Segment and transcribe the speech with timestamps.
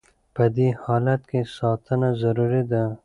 [0.35, 2.83] په دې حالت کې ساتنه ضروري ده.